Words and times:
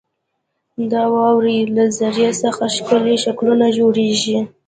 •د 0.91 0.93
واورې 1.13 1.57
له 1.75 1.85
ذرې 1.97 2.29
څخه 2.41 2.63
ښکلي 2.75 3.15
شکلونه 3.25 3.65
جوړېږي. 3.77 4.39